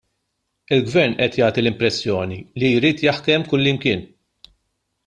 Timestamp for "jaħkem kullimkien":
3.09-4.05